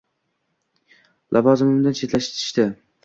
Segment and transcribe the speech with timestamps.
[1.37, 2.67] Lavozimimdan chetlatishdi